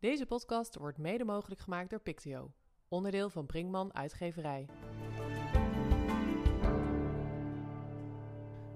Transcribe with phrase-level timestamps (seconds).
[0.00, 2.52] Deze podcast wordt mede mogelijk gemaakt door Pictio,
[2.88, 4.66] onderdeel van Brinkman Uitgeverij.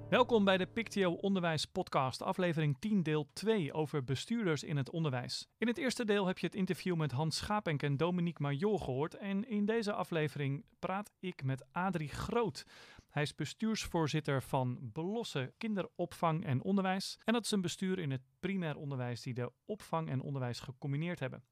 [0.08, 5.48] Welkom bij de Pictio Onderwijs Podcast, aflevering 10, deel 2 over bestuurders in het onderwijs.
[5.58, 9.14] In het eerste deel heb je het interview met Hans Schapenk en Dominique Major gehoord.
[9.14, 12.66] En in deze aflevering praat ik met Adrie Groot.
[13.12, 17.18] Hij is bestuursvoorzitter van Belossen Kinderopvang en Onderwijs.
[17.24, 21.20] En dat is een bestuur in het primair onderwijs die de opvang en onderwijs gecombineerd
[21.20, 21.44] hebben.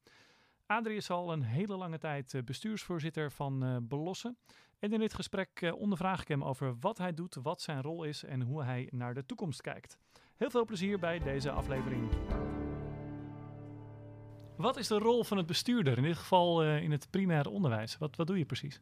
[0.65, 4.37] Adrie is al een hele lange tijd eh, bestuursvoorzitter van uh, Belossen.
[4.79, 8.03] En in dit gesprek uh, ondervraag ik hem over wat hij doet, wat zijn rol
[8.03, 9.97] is en hoe hij naar de toekomst kijkt.
[10.35, 12.09] Heel veel plezier bij deze aflevering.
[14.57, 17.97] Wat is de rol van het bestuurder, in dit geval in het primair onderwijs?
[17.97, 18.81] Wat, wat doe je precies?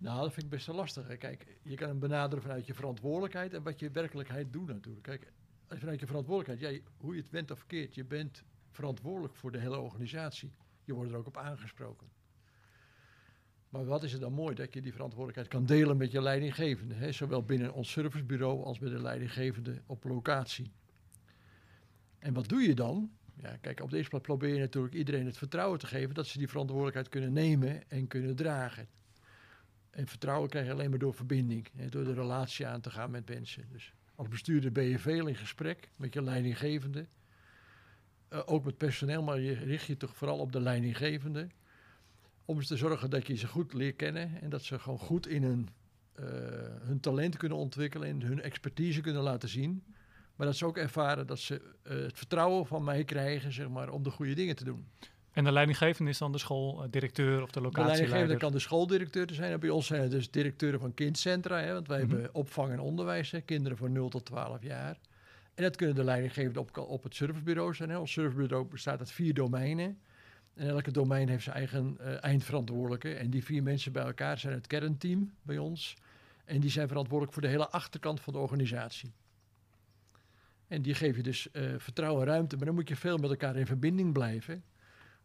[0.00, 1.16] Nou, dat vind ik best wel lastig.
[1.16, 5.02] Kijk, je kan hem benaderen vanuit je verantwoordelijkheid en wat je werkelijkheid doet natuurlijk.
[5.02, 5.32] Kijk,
[5.68, 9.58] vanuit je verantwoordelijkheid, ja, hoe je het bent of verkeerd, je bent verantwoordelijk voor de
[9.58, 10.52] hele organisatie.
[10.84, 12.08] Je wordt er ook op aangesproken.
[13.68, 16.94] Maar wat is het dan mooi dat je die verantwoordelijkheid kan delen met je leidinggevende.
[16.94, 17.12] Hè?
[17.12, 20.72] Zowel binnen ons servicebureau als met de leidinggevende op locatie.
[22.18, 23.10] En wat doe je dan?
[23.34, 26.38] Ja, kijk, op deze plaats probeer je natuurlijk iedereen het vertrouwen te geven dat ze
[26.38, 28.88] die verantwoordelijkheid kunnen nemen en kunnen dragen.
[29.90, 33.10] En vertrouwen krijg je alleen maar door verbinding, hè, door de relatie aan te gaan
[33.10, 33.68] met mensen.
[33.72, 37.06] Dus als bestuurder ben je veel in gesprek met je leidinggevende.
[38.32, 41.48] Uh, ook met personeel, maar je richt je toch vooral op de leidinggevende.
[42.44, 45.42] Om te zorgen dat je ze goed leert kennen en dat ze gewoon goed in
[45.42, 45.68] hun,
[46.20, 46.26] uh,
[46.80, 49.84] hun talent kunnen ontwikkelen en hun expertise kunnen laten zien.
[50.36, 53.90] Maar dat ze ook ervaren dat ze uh, het vertrouwen van mij krijgen zeg maar,
[53.90, 54.86] om de goede dingen te doen.
[55.32, 58.04] En de leidinggevende is dan de schooldirecteur of de locatieleider?
[58.04, 59.60] De leidinggevende kan de schooldirecteur zijn.
[59.60, 61.60] Bij ons zijn het dus directeuren van kindcentra.
[61.60, 62.12] Hè, want wij mm -hmm.
[62.12, 64.98] hebben opvang en onderwijs, hè, kinderen van 0 tot 12 jaar.
[65.54, 67.90] En dat kunnen de leidinggevenden op, op het servicebureau zijn.
[67.90, 67.98] Hè.
[67.98, 69.98] Ons servicebureau bestaat uit vier domeinen.
[70.54, 73.14] En elke domein heeft zijn eigen uh, eindverantwoordelijke.
[73.14, 75.96] En die vier mensen bij elkaar zijn het kernteam bij ons.
[76.44, 79.12] En die zijn verantwoordelijk voor de hele achterkant van de organisatie.
[80.68, 82.56] En die geef je dus uh, vertrouwen en ruimte.
[82.56, 84.64] Maar dan moet je veel met elkaar in verbinding blijven.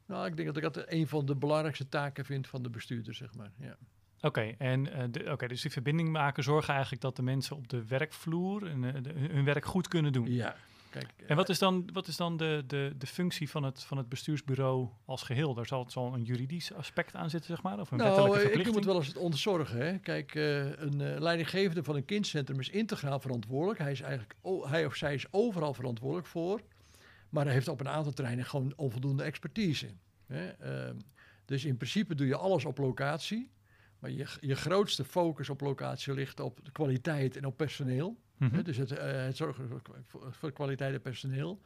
[0.06, 3.14] Nou, ik denk dat ik dat een van de belangrijkste taken vind van de bestuurder,
[3.14, 3.52] zeg maar.
[3.60, 3.78] Ja.
[4.18, 4.86] Oké, okay, en
[5.22, 8.84] uh, okay, dus die verbinding maken zorgen eigenlijk dat de mensen op de werkvloer en,
[8.84, 10.32] uh, de, hun werk goed kunnen doen.
[10.32, 10.56] Ja.
[10.90, 13.98] Kijk, en wat is dan, wat is dan de, de, de functie van het, van
[13.98, 15.54] het bestuursbureau als geheel?
[15.54, 17.80] Daar zal, zal een juridisch aspect aan zitten, zeg maar?
[17.80, 18.60] Of een nou, wettelijke verplichting?
[18.60, 19.78] ik noem het wel eens het ontzorgen.
[19.78, 20.00] Hè?
[20.00, 23.80] Kijk, een leidinggevende van een kindcentrum is integraal verantwoordelijk.
[23.80, 26.62] Hij, is eigenlijk, oh, hij of zij is overal verantwoordelijk voor.
[27.36, 29.88] Maar hij heeft op een aantal terreinen gewoon onvoldoende expertise.
[30.26, 30.52] Hè?
[30.90, 30.96] Uh,
[31.46, 33.52] dus in principe doe je alles op locatie.
[34.00, 38.18] Maar je, je grootste focus op locatie ligt op de kwaliteit en op personeel.
[38.38, 38.64] Mm -hmm.
[38.64, 41.62] Dus het, uh, het zorgen voor, voor kwaliteit en personeel.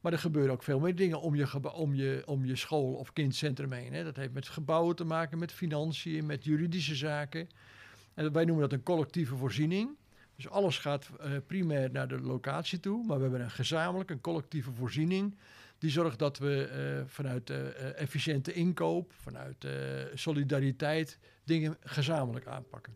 [0.00, 3.12] Maar er gebeuren ook veel meer dingen om je, om je, om je school of
[3.12, 3.92] kindcentrum heen.
[3.92, 4.04] Hè.
[4.04, 7.48] Dat heeft met gebouwen te maken, met financiën, met juridische zaken.
[8.14, 9.96] En wij noemen dat een collectieve voorziening.
[10.42, 13.04] Dus alles gaat uh, primair naar de locatie toe.
[13.04, 15.36] Maar we hebben een gezamenlijk, een collectieve voorziening.
[15.78, 19.66] Die zorgt dat we uh, vanuit uh, efficiënte inkoop, vanuit
[20.14, 22.92] solidariteit, dingen gezamenlijk aanpakken.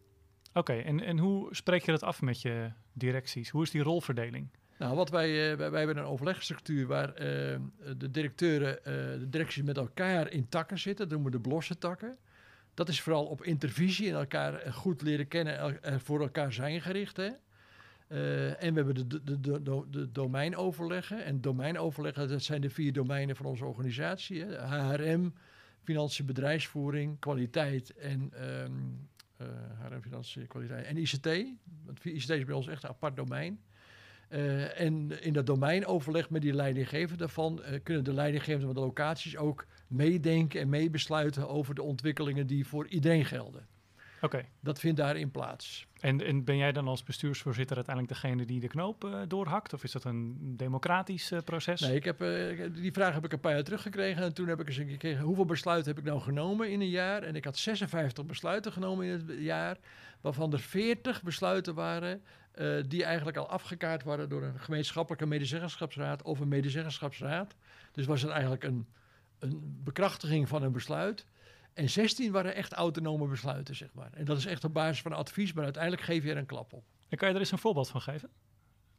[0.48, 3.50] Oké, okay, en, en hoe spreek je dat af met je directies?
[3.50, 4.48] Hoe is die rolverdeling?
[4.78, 8.78] Nou, wat wij, wij, wij hebben een overlegstructuur waar de directeuren,
[9.20, 11.08] de directies met elkaar in takken zitten.
[11.08, 12.18] Dat noemen we de blosse takken.
[12.76, 17.16] Dat is vooral op intervisie en elkaar goed leren kennen en voor elkaar zijn gericht.
[17.16, 17.30] Hè?
[18.54, 21.24] en we hebben de, de, de, de, domeinoverleggen.
[21.24, 24.44] En domeinoverleggen, dat zijn de vier domeinen van onze organisatie.
[24.44, 24.66] Hè?
[24.66, 25.34] HRM,
[25.82, 28.32] financiën, bedrijfsvoering, kwaliteit en...
[29.82, 31.26] HRM Financiën, kwaliteit en ICT.
[31.84, 33.60] Want ICT is bij ons echt een apart domein.
[34.28, 38.88] Uh, en in dat domeinoverleg met die leidinggevenden daarvan uh, kunnen de leidinggevenden van de
[38.88, 43.66] locaties ook meedenken en meebesluiten over de ontwikkelingen die voor iedereen gelden.
[44.26, 44.36] Oké.
[44.36, 44.48] Okay.
[44.60, 45.86] Dat vindt daarin plaats.
[46.00, 49.72] En, en, ben jij dan als bestuursvoorzitter uiteindelijk degene die de knoop uh, doorhakt?
[49.72, 51.80] Of is dat een democratisch uh, proces?
[51.80, 54.22] Nee, ik heb, uh, die vraag heb ik een paar jaar teruggekregen.
[54.22, 57.22] En toen heb ik eens gekregen, hoeveel besluiten heb ik nou genomen in een jaar?
[57.22, 59.76] En ik had 56 besluiten genomen in het jaar.
[60.20, 62.22] Waarvan er 40 besluiten waren
[62.88, 67.54] die eigenlijk al afgekaart waren door een gemeenschappelijke medezeggenschapsraad of een medezeggenschapsraad.
[67.92, 68.86] Dus was het eigenlijk een,
[69.38, 71.26] een bekrachtiging van een besluit.
[71.76, 74.10] En 16 waren echt autonome besluiten, zeg maar.
[74.12, 76.72] En dat is echt op basis van advies, maar uiteindelijk geef je er een klap
[76.72, 76.84] op.
[77.08, 78.28] En kan je er eens een voorbeeld van geven?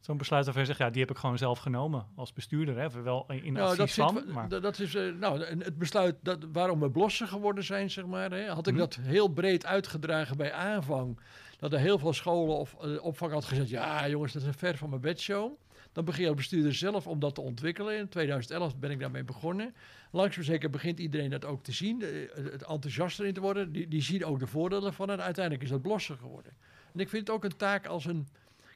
[0.00, 2.78] Zo'n besluit waarvan je zegt, ja, die heb ik gewoon zelf genomen als bestuurder.
[2.78, 3.02] Hè?
[3.02, 4.22] Wel in nou, advies dat van.
[4.22, 4.48] Zit, maar...
[4.48, 8.30] dat is, uh, nou, het besluit dat, waarom we blossen geworden zijn, zeg maar.
[8.30, 8.82] Hè, had ik Mhm.
[8.82, 11.20] dat heel breed uitgedragen bij aanvang.
[11.58, 14.54] Dat er heel veel scholen of uh, opvang had gezegd, ja jongens, dat is een
[14.54, 15.52] ver van mijn bedshow.
[15.92, 17.98] Dan begin je als bestuurder zelf om dat te ontwikkelen.
[17.98, 19.74] In 2011 ben ik daarmee begonnen.
[20.10, 23.72] Langzaam zeker begint iedereen dat ook te zien, eh, het enthousiaster in te worden.
[23.72, 26.52] Die, die zien ook de voordelen van en uiteindelijk is dat blosser geworden.
[26.94, 28.28] En ik vind het ook een taak als een...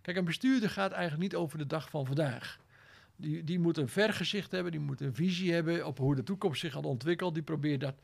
[0.03, 2.59] Kijk, een bestuurder gaat eigenlijk niet over de dag van vandaag.
[3.17, 6.61] Die, die moet een vergezicht hebben, die moet een visie hebben op hoe de toekomst
[6.61, 7.33] zich gaat ontwikkelen.
[7.33, 7.95] Die probeert dat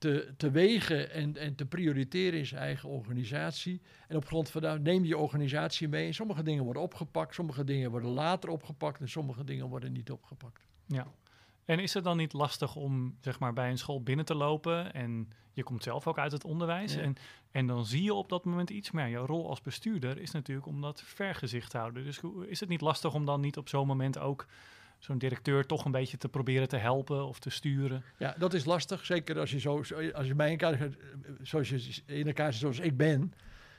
[0.00, 3.80] te, te wegen en, en te prioriteren in zijn eigen organisatie.
[4.08, 6.06] En op grond van daar neem je organisatie mee.
[6.06, 10.10] En sommige dingen worden opgepakt, sommige dingen worden later opgepakt en sommige dingen worden niet
[10.10, 10.66] opgepakt.
[10.86, 11.06] Ja.
[11.64, 14.92] En is het dan niet lastig om zeg maar, bij een school binnen te lopen
[14.92, 17.14] en je komt zelf ook uit het onderwijs en,
[17.50, 20.66] en dan zie je op dat moment iets, maar jouw rol als bestuurder is natuurlijk
[20.66, 22.04] om dat vergezicht te houden.
[22.04, 24.46] Dus is het niet lastig om dan niet op zo'n moment ook
[25.00, 28.02] zo'n directeur toch een beetje te proberen te helpen of te sturen?
[28.18, 29.04] Ja, dat is lastig.
[29.04, 29.82] Zeker als je, zo,
[30.12, 30.88] als je mij in elkaar,
[31.42, 33.32] zoals je in elkaar zoals ik ben.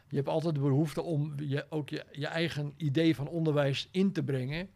[0.07, 4.11] Je hebt altijd de behoefte om je, ook je, je eigen idee van onderwijs in
[4.11, 4.69] te brengen.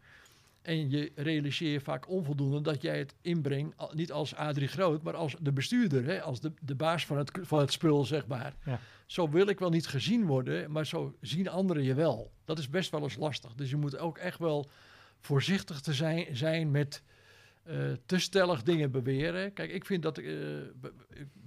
[0.62, 5.16] En je realiseer je vaak onvoldoende dat jij het inbrengt, niet als Adrie Groot, maar
[5.16, 8.54] als de bestuurder, hè, als de, de baas van het, van het spul, zeg maar.
[8.66, 8.80] Ja.
[9.06, 12.32] Zo wil ik wel niet gezien worden, maar zo zien anderen je wel.
[12.46, 13.54] Dat is best wel eens lastig.
[13.54, 14.70] Dus je moet ook echt wel
[15.20, 17.04] voorzichtig te zijn, zijn met
[17.70, 19.54] uh, te stellig dingen beweren.
[19.54, 20.38] Kijk, ik vind dat, uh,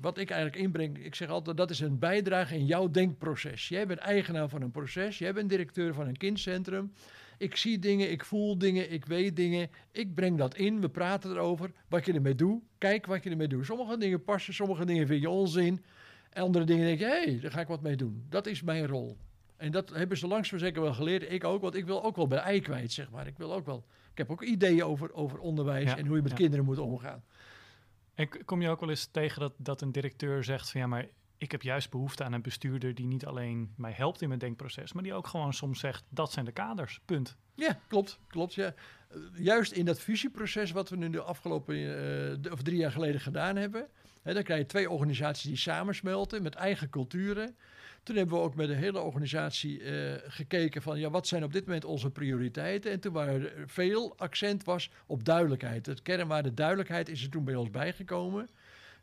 [0.01, 3.69] wat ik eigenlijk inbreng, ik zeg altijd, dat is een bijdrage in jouw denkproces.
[3.69, 6.93] Jij bent eigenaar van een proces, jij bent directeur van een kindcentrum.
[7.39, 9.71] Ik zie dingen, ik voel dingen, ik weet dingen.
[9.93, 12.63] Ik breng dat in, we praten erover, wat je ermee doet.
[12.79, 13.67] Kijk wat je ermee doet.
[13.67, 15.85] Sommige dingen passen, sommige dingen vind je onzin.
[16.33, 18.27] Andere dingen denk je, hé, hey, daar ga ik wat mee doen.
[18.29, 19.17] Dat is mijn rol.
[19.59, 21.31] En dat hebben ze langs zeker wel geleerd.
[21.31, 23.27] Ik ook, want ik wil ook wel bij ei kwijt, zeg maar.
[23.27, 23.85] Ik wil ook wel.
[24.11, 27.25] Ik heb ook ideeën over, over onderwijs en hoe je met kinderen moet omgaan.
[28.15, 31.07] En kom je ook wel eens tegen dat, dat een directeur zegt van ja, maar
[31.37, 34.93] ik heb juist behoefte aan een bestuurder die niet alleen mij helpt in mijn denkproces,
[34.93, 37.37] maar die ook gewoon soms zegt dat zijn de kaders, punt.
[37.55, 38.55] Ja, klopt, klopt.
[38.55, 38.75] Ja.
[39.35, 41.77] Juist in dat fusieproces wat we nu de afgelopen
[42.45, 43.89] uh, of drie jaar geleden gedaan hebben,
[44.23, 47.57] hè, dan krijg je twee organisaties die samensmelten met eigen culturen.
[48.09, 51.53] Toen hebben we ook met de hele organisatie uh, gekeken van ja, wat zijn op
[51.53, 52.91] dit moment onze prioriteiten.
[52.91, 55.87] En toen er veel accent was op duidelijkheid.
[55.87, 58.49] Het kernwaarde duidelijkheid is er toen bij ons bijgekomen.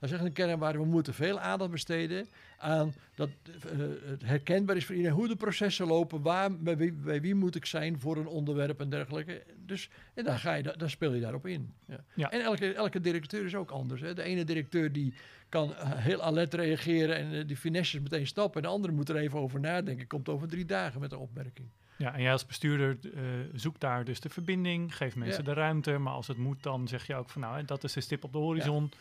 [0.02, 0.78] Is echt een kernwaarde.
[0.78, 2.28] We moeten veel aandacht besteden
[2.58, 6.94] aan dat uh, het herkenbaar is voor iedereen hoe de processen lopen, waar, bij wie,
[6.94, 9.44] bij wie, moet ik zijn voor een onderwerp en dergelijke.
[9.66, 11.74] Dus en daar, ga je, daar speel je daarop in.
[11.86, 12.04] Ja.
[12.14, 12.32] ja.
[12.32, 14.02] En elke, elke directeur is ook anders.
[14.02, 14.14] Hè.
[14.14, 15.14] De ene directeur die
[15.50, 18.62] kan eh, heel alert reageren en uh, die finesses meteen stappen.
[18.62, 20.08] En de andere moet er even over nadenken.
[20.08, 21.68] Komt over drie dagen met een opmerking.
[21.98, 23.22] Ja, en jij als bestuurder uh,
[23.54, 25.98] zoekt daar dus de verbinding, geeft mensen de ruimte.
[25.98, 28.32] Maar als het moet, dan zeg je ook van nou, dat is de stip op
[28.32, 28.90] de horizon.
[28.92, 28.98] Ja.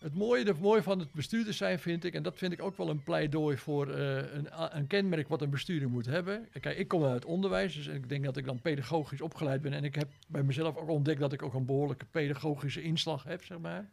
[0.00, 2.76] Het mooie, de mooie van het bestuurder zijn vind ik, en dat vind ik ook
[2.76, 6.48] wel een pleidooi voor uh, een, een, kenmerk wat een bestuurder moet hebben.
[6.60, 9.72] Kijk, ik kom uit het onderwijs, dus ik denk dat ik dan pedagogisch opgeleid ben.
[9.72, 13.44] En ik heb bij mezelf ook ontdekt dat ik ook een behoorlijke pedagogische inslag heb,
[13.44, 13.88] zeg maar.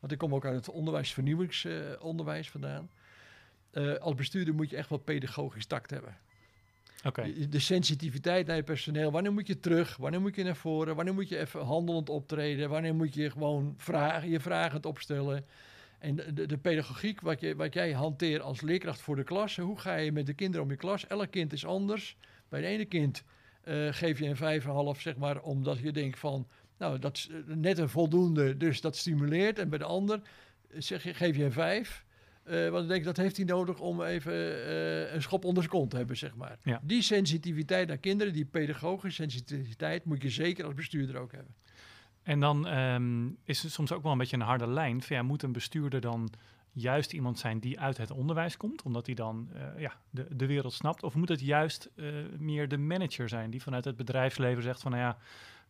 [0.00, 2.90] Want ik kom ook uit het onderwijsvernieuwingsonderwijs uh, vandaan.
[3.72, 6.16] Uh, als bestuurder moet je echt wel pedagogisch tact hebben.
[7.48, 9.10] De sensitiviteit naar je personeel.
[9.10, 9.96] Wanneer moet je terug?
[9.96, 10.96] Wanneer moet je naar voren?
[10.96, 12.68] Wanneer moet je even handelend optreden?
[12.68, 15.44] Wanneer moet je gewoon vragen, je vragend opstellen?
[15.98, 19.56] En de, de, pedagogiek, wat, je, wat jij hanteert als leerkracht voor de klas.
[19.56, 21.06] Hoe ga je met de kinderen om je klas?
[21.06, 22.16] Elk kind is anders.
[22.48, 23.24] Bij het ene kind
[23.64, 26.48] uh, geef je een vijf en half, zeg maar, omdat je denkt van...
[26.78, 29.58] Nou, dat is net een voldoende, dus dat stimuleert.
[29.58, 30.20] En bij de ander
[30.72, 32.04] zeg je, geef je een vijf.
[32.50, 35.74] Uh, want ik denk dat heeft hij nodig om even uh, een schop onder zijn
[35.74, 36.58] kont te hebben, zeg maar.
[36.62, 36.80] Ja.
[36.82, 41.54] Die sensitiviteit naar kinderen, die pedagogische sensitiviteit, moet je zeker als bestuurder ook hebben.
[42.22, 45.02] En dan um, is het soms ook wel een beetje een harde lijn.
[45.02, 46.30] Van, ja, moet een bestuurder dan
[46.72, 50.46] juist iemand zijn die uit het onderwijs komt, omdat hij dan uh, ja, de, de
[50.46, 51.02] wereld snapt?
[51.02, 51.90] Of moet het juist
[52.38, 55.18] meer de manager zijn die vanuit het bedrijfsleven zegt van, nou ja,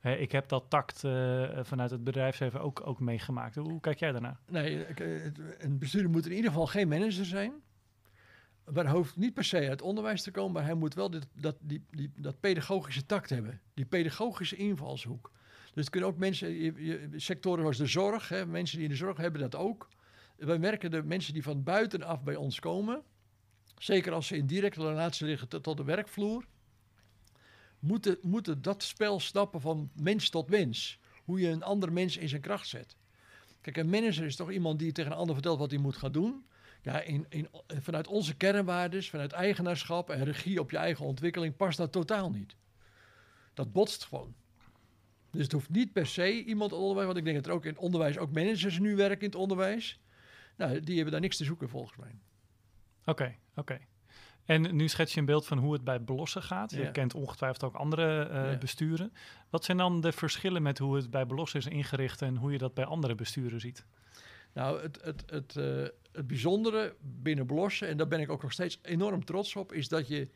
[0.02, 3.54] ik heb dat tact uh, vanuit het bedrijfsleven ook, ook meegemaakt.
[3.54, 4.38] Hoe kijk jij daarnaar?
[4.50, 4.86] Nee,
[5.58, 7.52] een bestuurder moet in ieder geval geen manager zijn.
[8.72, 11.26] Maar hij hoeft niet per se uit onderwijs te komen, maar hij moet wel dit,
[11.32, 13.60] dat, die, die, dat pedagogische tact hebben.
[13.74, 15.30] Die pedagogische invalshoek.
[15.64, 16.74] Dus het kunnen ook mensen,
[17.16, 19.88] sectoren zoals de zorg, hè, mensen die in de zorg hebben dat ook.
[20.36, 23.02] Wij merken de mensen die van buitenaf bij ons komen,
[23.78, 26.44] zeker als ze in directe relatie liggen tot de werkvloer,
[27.78, 30.98] moeten, moeten dat spel snappen van mens tot mens.
[31.24, 32.96] Hoe je een ander mens in zijn kracht zet.
[33.60, 36.12] Kijk, een manager is toch iemand die tegen een ander vertelt wat hij moet gaan
[36.12, 36.46] doen.
[36.82, 41.76] Ja, in, in, vanuit onze kernwaardes, vanuit eigenaarschap en regie op je eigen ontwikkeling past
[41.76, 42.56] dat totaal niet.
[43.54, 44.34] Dat botst gewoon.
[45.30, 47.78] Dus het hoeft niet per se iemand onderwijs, want ik denk dat er ook in
[47.78, 50.00] onderwijs ook managers nu werken in het onderwijs.
[50.56, 52.18] Nou, die hebben daar niks te zoeken volgens mij.
[53.04, 53.78] Oké, oké.
[54.48, 56.70] En nu schets je een beeld van hoe het bij Belossen gaat.
[56.70, 56.90] Je Ja.
[56.90, 58.58] kent ongetwijfeld ook andere eh, Ja.
[58.58, 59.12] besturen.
[59.50, 62.58] Wat zijn dan de verschillen met hoe het bij Belossen is ingericht en hoe je
[62.58, 63.84] dat bij andere besturen ziet?
[64.52, 65.64] Nou, het, het, het, eh,
[66.12, 69.88] het bijzondere binnen Blossen, en daar ben ik ook nog steeds enorm trots op, is
[69.88, 70.28] dat je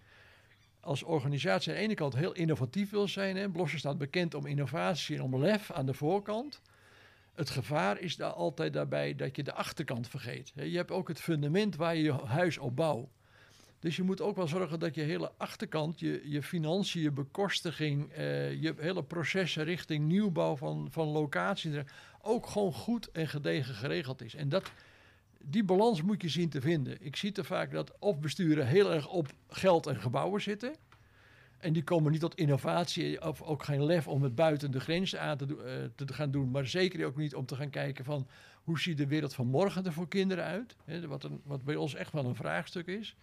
[0.80, 3.36] als organisatie aan de ene kant heel innovatief wil zijn.
[3.36, 3.50] Hè.
[3.50, 6.60] Blossen staat bekend om innovatie en om lef aan de voorkant.
[7.34, 10.52] Het gevaar is daar altijd daarbij dat je de achterkant vergeet.
[10.54, 13.08] Je hebt ook het fundament waar je je huis op bouwt.
[13.82, 18.12] Dus je moet ook wel zorgen dat je hele achterkant, je, je financiën, je bekostiging,
[18.12, 21.74] eh, je hele processen richting nieuwbouw van, van locaties,
[22.20, 24.34] ook gewoon goed en gedegen geregeld is.
[24.34, 24.72] En dat,
[25.44, 26.96] die balans moet je zien te vinden.
[27.00, 30.74] Ik zie te vaak dat of besturen heel erg op geld en gebouwen zitten.
[31.58, 35.20] En die komen niet tot innovatie of ook geen lef om het buiten de grenzen
[35.20, 36.50] aan te, eh, te gaan doen.
[36.50, 38.26] Maar zeker ook niet om te gaan kijken van
[38.64, 40.76] hoe ziet de wereld van morgen er voor kinderen uit.
[41.06, 43.16] Wat, een, wat bij ons echt wel een vraagstuk is.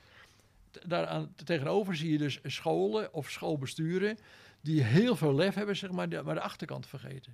[0.88, 4.18] Daaraan tegenover zie je dus scholen of schoolbesturen
[4.62, 7.34] die heel veel lef hebben, zeg maar, de- maar de achterkant vergeten.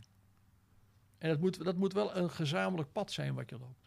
[1.17, 3.83] En dat moet, dat moet wel een gezamenlijk pad zijn wat je loopt.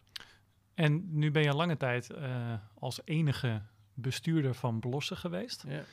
[0.73, 3.61] En nu ben je lange tijd eh, als enige
[3.93, 5.63] bestuurder van Belossen geweest.
[5.67, 5.83] Ja.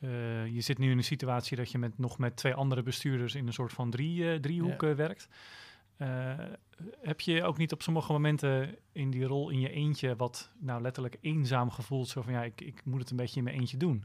[0.00, 3.34] Eh, je zit nu in een situatie dat je met, nog met twee andere bestuurders
[3.34, 5.28] in een soort van drie, eh, driehoek eh, werkt.
[6.00, 6.38] Eh,
[7.00, 10.82] heb je ook niet op sommige momenten in die rol in je eentje wat nou
[10.82, 12.08] letterlijk eenzaam gevoeld?
[12.08, 14.04] Zo van ja, ik, ik moet het een beetje in mijn eentje doen.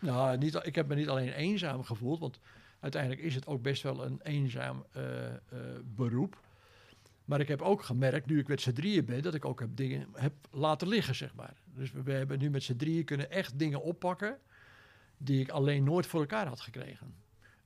[0.00, 2.40] Nou, niet, ik heb me niet alleen eenzaam gevoeld, want
[2.80, 5.38] uiteindelijk is het ook best wel een eenzaam eh, eh,
[5.84, 6.40] beroep.
[7.24, 9.76] Maar ik heb ook gemerkt, nu ik met z'n drieën ben, dat ik ook heb
[9.76, 11.54] dingen heb laten liggen, zeg maar.
[11.74, 14.38] Dus we, we hebben nu met z'n drieën kunnen echt dingen oppakken
[15.16, 17.14] die ik alleen nooit voor elkaar had gekregen.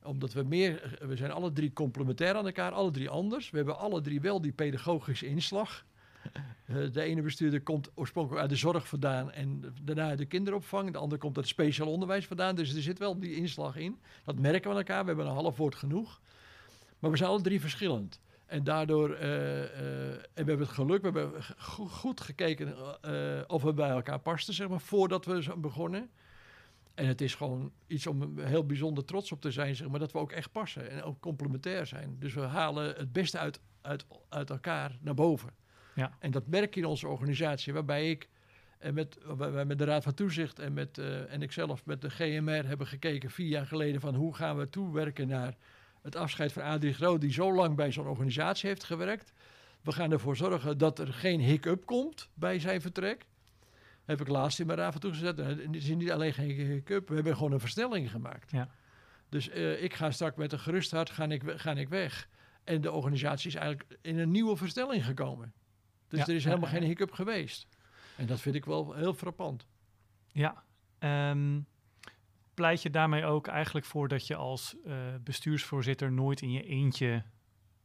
[0.05, 3.51] Omdat we meer, we zijn alle drie complementair aan elkaar, alle drie anders.
[3.51, 5.85] We hebben alle drie wel die pedagogische inslag.
[6.65, 10.93] Eh, de ene bestuurder komt oorspronkelijk uit de zorg vandaan en daarna uit de kinderopvang.
[10.93, 12.55] De ander komt uit het speciaal onderwijs vandaan.
[12.55, 13.99] Dus er zit wel die inslag in.
[14.25, 15.01] Dat merken we aan elkaar.
[15.01, 16.21] We hebben een half woord genoeg.
[16.99, 18.21] Maar we zijn alle drie verschillend.
[18.47, 22.75] En daardoor, eh, en we hebben het geluk, we hebben go- goed gekeken
[23.51, 26.11] of we bij elkaar pasten, zeg maar, voordat we zo begonnen.
[26.95, 30.13] En het is gewoon iets om heel bijzonder trots op te zijn, zeg maar, dat
[30.13, 32.17] we ook echt passen en ook complementair zijn.
[32.19, 35.51] Dus we halen het beste uit, uit, uit elkaar naar boven.
[35.95, 36.17] Ja.
[36.19, 38.29] En dat merk je in onze organisatie, waarbij ik
[38.81, 41.87] en met, waar wij met de Raad van Toezicht en, met, eh, en ik zelf
[41.87, 45.57] met de GMR hebben gekeken vier jaar geleden van hoe gaan we toewerken naar
[46.03, 49.33] het afscheid van Adrie Groot, die zo lang bij zo'n organisatie heeft gewerkt.
[49.83, 53.27] We gaan ervoor zorgen dat er geen hiccup komt bij zijn vertrek.
[54.11, 55.39] Heb ik laatst in mijn van toegezet.
[55.39, 58.51] En Het is niet alleen geen hiccup, we hebben gewoon een versnelling gemaakt.
[58.51, 58.69] Ja.
[59.29, 62.29] Dus eh, ik ga straks met een gerust hart ga ik, we- ga ik weg.
[62.65, 65.53] En de organisatie is eigenlijk in een nieuwe versnelling gekomen.
[66.09, 67.67] Dus Ja, er is helemaal geen hiccup geweest.
[68.17, 69.67] En dat vind ik wel heel frappant.
[70.33, 70.65] Ja.
[70.99, 71.61] ehm,
[72.55, 77.23] pleit je daarmee ook eigenlijk voor dat je als eh, bestuursvoorzitter nooit in je eentje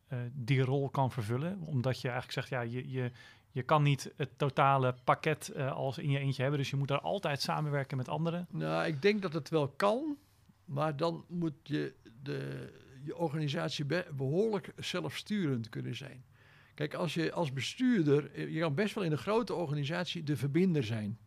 [0.08, 1.60] eh, die rol kan vervullen?
[1.62, 3.12] Omdat je eigenlijk zegt, ja, je, je,
[3.56, 6.60] je kan niet het totale pakket eh, als in je eentje hebben.
[6.60, 8.48] Dus je moet daar altijd samenwerken met anderen.
[8.50, 10.18] Nou, ik denk dat het wel kan,
[10.66, 11.94] maar dan moet je
[12.24, 12.70] de,
[13.04, 16.26] je organisatie be- behoorlijk zelfsturend kunnen zijn.
[16.74, 20.38] Kijk, als je als bestuurder, eh, je kan best wel in een grote organisatie de
[20.38, 21.18] verbinder zijn.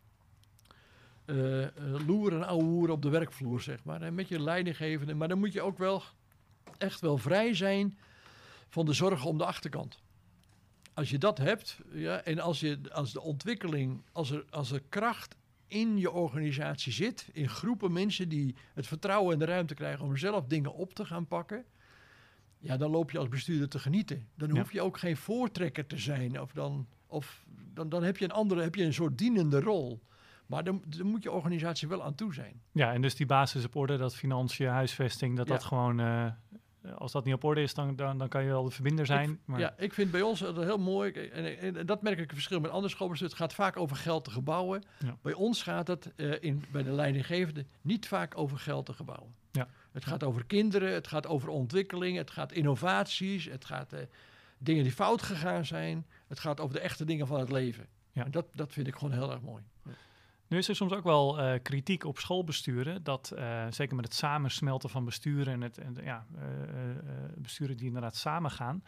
[1.25, 1.71] Eh eh,
[2.07, 4.01] loeren en ouwehoeren op de werkvloer, zeg maar.
[4.01, 5.13] En met je leidinggevende.
[5.13, 6.03] Maar dan moet je ook wel
[6.77, 7.97] echt wel vrij zijn
[8.67, 10.01] van de zorgen om de achterkant.
[10.99, 14.81] Als je dat hebt, ja, en als, je, als de ontwikkeling, als er, als er
[14.89, 15.35] kracht
[15.67, 20.17] in je organisatie zit, in groepen mensen die het vertrouwen en de ruimte krijgen om
[20.17, 21.65] zelf dingen op te gaan pakken,
[22.57, 24.27] ja, dan loop je als bestuurder te genieten.
[24.35, 24.55] Dan Ja.
[24.59, 28.31] hoef je ook geen voortrekker te zijn, of dan, of dan, dan heb je een
[28.31, 30.01] andere, heb je een soort dienende rol.
[30.45, 32.61] Maar dan, dan moet je organisatie wel aan toe zijn.
[32.71, 35.53] Ja, en dus die basis op orde, dat financiën, huisvesting, dat Ja.
[35.53, 35.99] dat gewoon...
[35.99, 36.31] eh,
[36.97, 39.39] als dat niet op orde is, dan, dan, dan kan je wel de verbinder zijn.
[39.45, 41.11] maar Ja, ik vind bij ons dat heel mooi.
[41.11, 43.27] En, en, en dat merk ik een verschil met andere schoolbestuur.
[43.27, 44.83] Het gaat vaak over geld te gebouwen.
[45.05, 45.17] Ja.
[45.21, 49.33] Bij ons gaat het eh, in, bij de leidinggevende niet vaak over geld te gebouwen.
[49.51, 49.67] Ja.
[49.91, 53.99] Het gaat over kinderen, het gaat over ontwikkeling, het gaat innovaties, het gaat eh,
[54.57, 56.05] dingen die fout gegaan zijn.
[56.27, 57.87] Het gaat over de echte dingen van het leven.
[58.11, 58.25] Ja.
[58.25, 59.63] En dat, dat vind ik gewoon heel erg mooi.
[60.49, 64.13] Nu is er soms ook wel eh, kritiek op schoolbesturen, dat eh, zeker met het
[64.13, 66.43] samensmelten van besturen en het en, ja, eh,
[67.35, 68.83] besturen die inderdaad samengaan,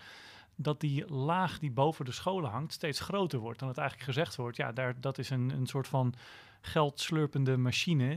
[0.56, 3.60] dat die laag die boven de scholen hangt steeds groter wordt.
[3.60, 6.14] Dan het eigenlijk gezegd wordt, ja, daar, dat is een, een soort van
[6.62, 8.16] geldslurpende machine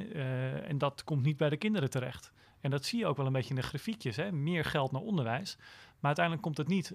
[0.63, 2.33] en dat komt niet bij de kinderen terecht.
[2.61, 4.33] En dat zie je ook wel een beetje in de grafiekjes, hè?
[4.33, 5.57] meer geld naar onderwijs.
[5.87, 6.93] Maar uiteindelijk komt het niet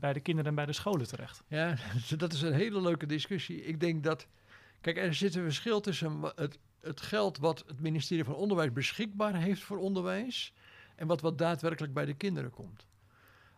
[0.00, 1.42] bij de kinderen en bij de scholen terecht.
[1.48, 1.76] Ja,
[2.16, 3.64] dat is een hele leuke discussie.
[3.64, 4.26] Ik denk dat.
[4.80, 9.36] Kijk, er zit een verschil tussen het, het geld wat het ministerie van Onderwijs beschikbaar
[9.36, 10.52] heeft voor onderwijs
[10.96, 12.86] en wat, wat daadwerkelijk bij de kinderen komt.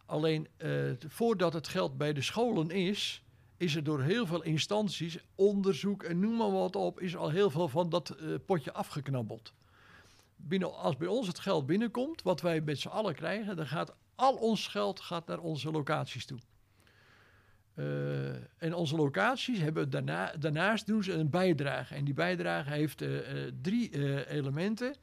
[0.06, 0.70] Alleen eh,
[1.08, 3.22] voordat het geld bij de scholen is,
[3.56, 7.50] is er door heel veel instanties, onderzoek en noem maar wat op, is al heel
[7.50, 9.52] veel van dat eh, potje afgeknabbeld.
[10.36, 13.94] Binnen, als bij ons het geld binnenkomt, wat wij met z'n allen krijgen, dan gaat
[14.14, 16.38] al ons geld gaat naar onze locaties toe.
[17.74, 21.94] Uh, en onze locaties hebben daarna, daarnaast doen ze een bijdrage.
[21.94, 23.18] En die bijdrage heeft uh,
[23.62, 24.94] drie uh, elementen.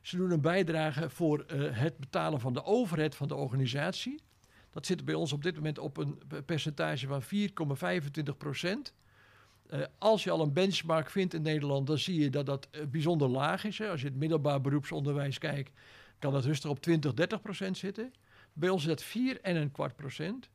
[0.00, 4.20] Ze doen een bijdrage voor het betalen van de overheid van de organisatie.
[4.70, 8.94] Dat zit bij ons op dit moment op een percentage van 4,25 procent.
[9.98, 13.64] als je al een benchmark vindt in Nederland, dan zie je dat dat bijzonder laag
[13.64, 13.78] is.
[13.78, 13.88] Hè.
[13.90, 15.72] Als je het middelbaar beroepsonderwijs kijkt,
[16.18, 18.12] kan dat rustig op 20, 30 procent zitten.
[18.52, 20.48] Bij ons is dat 4 en een kwart procent.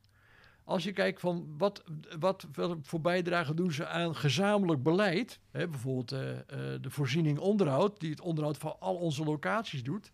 [0.64, 1.82] Als je kijkt van wat,
[2.18, 2.46] wat,
[2.82, 6.38] voor bijdrage doen ze aan gezamenlijk beleid, hè, bijvoorbeeld uh, uh,
[6.80, 10.12] de voorziening onderhoud, die het onderhoud van al onze locaties doet,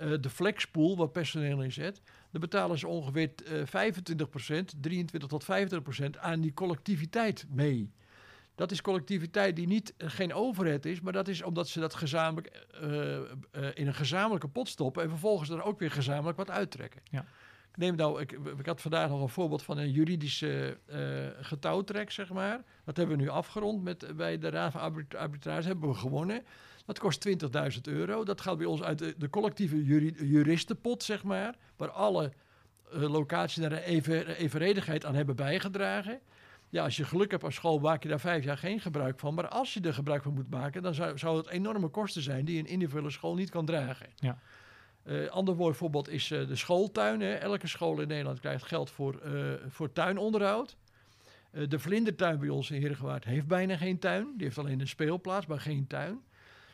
[0.00, 6.18] uh, de flexpool waar personeel in zit, dan betalen ze ongeveer 25%, 23 tot 25%
[6.20, 7.92] aan die collectiviteit mee.
[8.54, 12.66] Dat is collectiviteit die niet geen overheid is, maar dat is omdat ze dat gezamenlijk
[13.74, 17.00] in een gezamenlijke pot stoppen en vervolgens er ook weer gezamenlijk wat uittrekken.
[17.04, 17.24] Ja
[17.78, 20.96] neem nou, ik, ik, had vandaag nog een voorbeeld van een juridische uh,
[21.40, 22.64] getouwtrek, zeg maar.
[22.84, 26.42] Dat hebben we nu afgerond met, bij de Raad van Arbitrage, hebben we gewonnen.
[26.86, 28.24] Dat kost 20.000 euro.
[28.24, 31.56] Dat gaat bij ons uit de, collectieve juri, juristenpot, zeg maar.
[31.76, 32.32] Waar alle
[32.94, 36.20] uh, locaties naar even, evenredigheid aan hebben bijgedragen.
[36.68, 39.34] Ja, als je geluk hebt als school, maak je daar vijf jaar geen gebruik van.
[39.34, 42.44] Maar als je er gebruik van moet maken, dan zou, zou het enorme kosten zijn
[42.44, 44.06] die een individuele school niet kan dragen.
[44.16, 44.38] Ja.
[45.08, 47.20] Uh, ander voorbeeld is uh, de schooltuin.
[47.20, 47.34] Hè.
[47.34, 50.76] Elke school in Nederland krijgt geld voor, uh, voor tuinonderhoud.
[51.68, 54.32] de vlindertuin bij ons in Heergewaard heeft bijna geen tuin.
[54.36, 56.20] Die heeft alleen een speelplaats, maar geen tuin.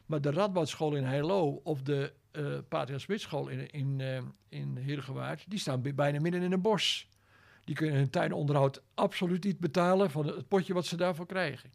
[0.07, 4.00] Maar de Radboudschool in Heilo of de uh, Patria Smitschool in, in,
[4.49, 5.45] in Heergewaard...
[5.49, 7.09] die staan bijna midden in een bos.
[7.64, 10.11] Die kunnen hun tuinonderhoud absoluut niet betalen...
[10.11, 11.71] van het potje wat ze daarvoor krijgen.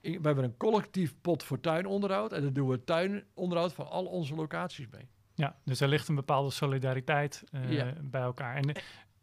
[0.00, 2.32] we hebben een collectief pot voor tuinonderhoud...
[2.32, 5.08] en daar doen we tuinonderhoud van al onze locaties mee.
[5.34, 7.92] Ja, dus er ligt een bepaalde solidariteit uh, ja.
[8.00, 8.56] bij elkaar.
[8.56, 8.72] En,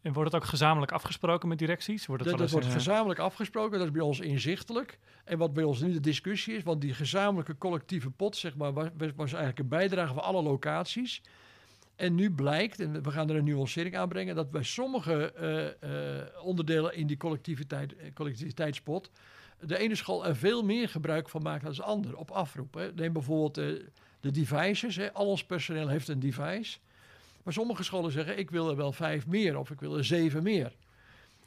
[0.01, 2.05] en, wordt het ook gezamenlijk afgesproken met directies?
[2.05, 4.99] Wordt het dat, dat wordt in, gezamenlijk afgesproken, dat is bij ons inzichtelijk.
[5.23, 8.73] En wat bij ons nu de discussie is, want die gezamenlijke collectieve pot, zeg maar,
[8.73, 11.21] was, was eigenlijk een bijdrage van alle locaties.
[11.95, 15.33] En nu blijkt, en we gaan er een nuancering aanbrengen, dat bij sommige
[15.81, 19.11] uh, uh, onderdelen in die collectiviteit, collectiviteitspot
[19.59, 22.73] de ene school er veel meer gebruik van maakt dan de andere op afroep.
[22.73, 22.93] Hè.
[22.93, 23.57] Neem bijvoorbeeld
[24.19, 24.95] de devices.
[24.95, 25.13] Hè.
[25.13, 26.77] Al ons personeel heeft een device.
[27.43, 30.43] Maar sommige scholen zeggen, ik wil er wel vijf meer of ik wil er zeven
[30.43, 30.75] meer.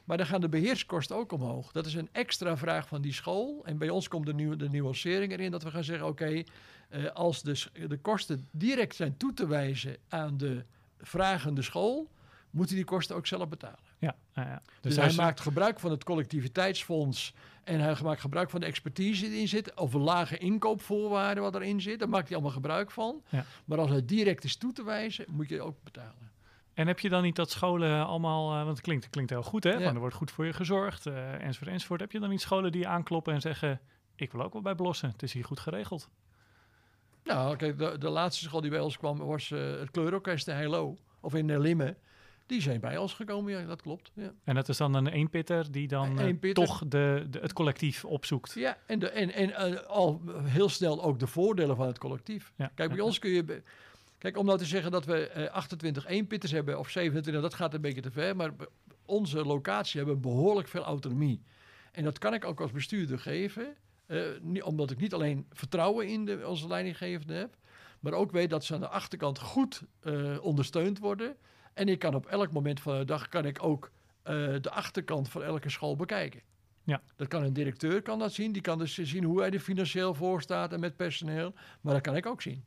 [0.03, 1.71] Maar dan gaan de beheerskosten ook omhoog.
[1.71, 3.61] Dat is een extra vraag van die school.
[3.65, 6.43] En bij ons komt de, nieuwe, de nuancering erin dat we gaan zeggen, oké,
[6.89, 10.63] uh, als de, de kosten direct zijn toe te wijzen aan de
[10.97, 12.09] vragende school,
[12.49, 13.92] moeten die kosten ook zelf betalen.
[14.03, 14.61] Ja, ja, ja.
[14.81, 19.21] Dus, dus hij maakt gebruik van het collectiviteitsfonds en hij maakt gebruik van de expertise
[19.21, 21.99] die erin zit, of lage inkoopvoorwaarden wat erin zit.
[21.99, 23.21] Daar maakt hij allemaal gebruik van.
[23.29, 23.45] Ja.
[23.65, 26.31] Maar als hij direct is toe te wijzen, moet je ook betalen.
[26.73, 29.43] En heb je dan niet dat scholen allemaal, uh, want het klinkt, het klinkt heel
[29.43, 29.83] goed hè, ja.
[29.83, 31.99] van er wordt goed voor je gezorgd, uh, enzovoort, enzovoort.
[31.99, 33.81] Heb je dan niet scholen die aankloppen en zeggen,
[34.15, 36.09] ik wil ook wel bij Belossen, het is hier goed geregeld?
[37.23, 40.53] Nou, kijk, de, de laatste school die bij ons kwam was uh, het kleurorkest in
[40.53, 41.97] Heilo, of in Limmen.
[42.53, 44.11] Die zijn bij ons gekomen, ja, dat klopt.
[44.13, 44.33] Ja.
[44.43, 48.53] En dat is dan een eenpitter die dan uh, toch de, de, het collectief opzoekt.
[48.53, 52.53] Ja, en, de, en, en uh, al heel snel ook de voordelen van het collectief.
[52.55, 52.71] Ja.
[52.75, 53.03] Kijk, bij ja.
[53.03, 53.61] ons kun je...
[54.17, 57.73] Kijk, om nou te zeggen dat we uh, 28 eenpitters hebben of 27, dat gaat
[57.73, 58.35] een beetje te ver.
[58.35, 58.51] Maar
[59.05, 61.41] onze locatie hebben behoorlijk veel autonomie.
[61.91, 63.75] En dat kan ik ook als bestuurder geven.
[64.41, 67.57] Niet, omdat ik niet alleen vertrouwen in de, onze leidinggevende heb.
[67.99, 69.81] Maar ook weet dat ze aan de achterkant goed
[70.41, 71.35] ondersteund worden.
[71.73, 73.91] En ik kan op elk moment van de dag kan ik ook
[74.23, 76.41] uh, de achterkant van elke school bekijken.
[76.83, 77.01] Ja.
[77.15, 78.51] Dat kan een directeur kan dat zien.
[78.51, 81.53] Die kan dus zien hoe hij er financieel voor staat en met personeel.
[81.81, 82.63] Maar dat kan ik ook zien.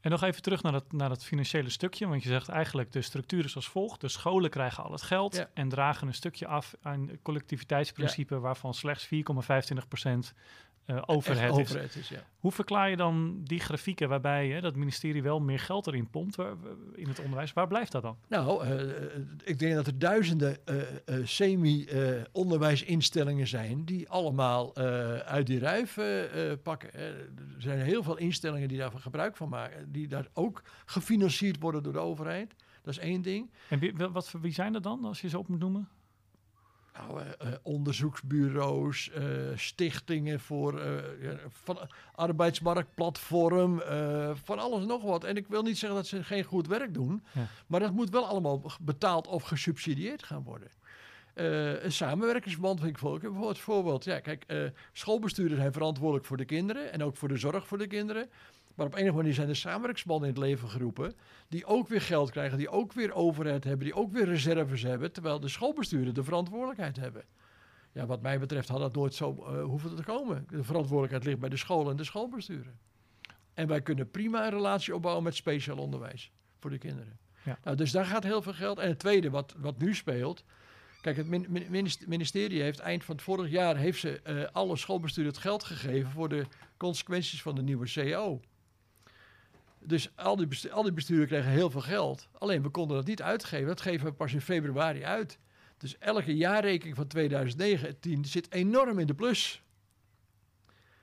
[0.00, 2.06] En nog even terug naar dat, naar dat financiële stukje.
[2.06, 4.00] Want je zegt eigenlijk de structuur is als volgt.
[4.00, 5.50] De scholen krijgen al het geld ja.
[5.54, 8.34] en dragen een stukje af aan collectiviteitsprincipe...
[8.34, 8.40] Ja.
[8.40, 10.34] waarvan slechts 4,25 procent
[10.86, 11.96] uh, overhead, overhead is.
[11.96, 12.24] is ja.
[12.38, 16.36] Hoe verklaar je dan die grafieken waarbij hè, dat ministerie wel meer geld erin pompt
[16.36, 16.54] waar,
[16.94, 17.52] in het onderwijs?
[17.52, 18.16] Waar blijft dat dan?
[18.28, 18.82] Nou, uh,
[19.44, 20.82] ik denk dat er duizenden uh,
[21.24, 24.76] semi-onderwijsinstellingen zijn die allemaal
[25.24, 25.98] uit die ruif
[26.62, 26.94] pakken.
[26.94, 31.82] er zijn heel veel instellingen die daarvan gebruik van maken, die daar ook gefinancierd worden
[31.82, 32.54] door de overheid.
[32.82, 33.50] Dat is één ding.
[33.68, 35.88] En wie, wat, wie zijn er dan, als je ze op moet noemen?
[36.98, 39.22] Nou, eh, eh, onderzoeksbureaus, eh,
[39.54, 40.80] stichtingen voor
[41.48, 41.78] van
[42.14, 43.82] arbeidsmarktplatform,
[44.44, 45.24] van alles nog wat.
[45.24, 47.46] En ik wil niet zeggen dat ze geen goed werk doen, Ja.
[47.66, 50.68] maar dat moet wel allemaal betaald of gesubsidieerd gaan worden.
[51.82, 54.04] Een samenwerkingsverband vind ik bijvoorbeeld voorbeeld.
[54.04, 57.86] Ja, kijk, schoolbestuurders zijn verantwoordelijk voor de kinderen en ook voor de zorg voor de
[57.86, 58.30] kinderen.
[58.76, 61.14] Maar op een of andere manier zijn er samenwerkingsverbanden in het leven geroepen.
[61.48, 65.12] Die ook weer geld krijgen, die ook weer overheid hebben, die ook weer reserves hebben.
[65.12, 67.24] Terwijl de schoolbesturen de verantwoordelijkheid hebben.
[67.92, 70.44] Ja, wat mij betreft had dat nooit zo eh, hoeven te komen.
[70.50, 72.78] De verantwoordelijkheid ligt bij de scholen en de schoolbesturen.
[73.54, 77.18] En wij kunnen prima een relatie opbouwen met speciaal onderwijs voor de kinderen.
[77.44, 77.58] Ja.
[77.64, 78.78] Nou, dus daar gaat heel veel geld.
[78.78, 80.44] En het tweede, wat, wat nu speelt.
[81.00, 84.44] Kijk, het min- min- minist- ministerie heeft eind van het vorig jaar heeft ze eh,
[84.52, 88.40] alle schoolbesturen het geld gegeven voor de consequenties van de nieuwe CO.
[89.84, 92.28] Dus al die, bestu- al die besturen kregen heel veel geld.
[92.38, 93.66] Alleen we konden dat niet uitgeven.
[93.66, 95.38] Dat geven we pas in februari uit.
[95.78, 99.62] Dus elke jaarrekening van 2019 zit enorm in de plus.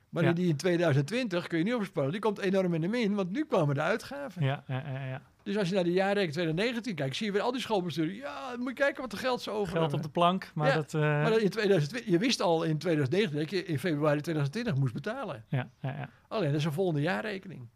[0.09, 0.33] Maar Ja.
[0.33, 2.11] die in 2020 kun je niet oversparen.
[2.11, 4.43] Die komt enorm in de min, want nu kwamen de uitgaven.
[4.45, 5.21] Ja, ja, ja, ja.
[5.43, 8.13] Dus als je naar de jaarrekening 2019 kijkt, zie je weer al die schoolbesturen.
[8.15, 10.73] Ja, moet je kijken wat de geld ze over Geld op de plank, maar Ja,
[10.75, 10.93] dat...
[10.93, 14.75] eh, Maar dat in 2020, je wist al in 2019 dat je in februari 2020
[14.75, 15.45] moest betalen.
[15.47, 16.09] ja, ja, ja.
[16.27, 17.67] Alleen dat is een volgende jaarrekening.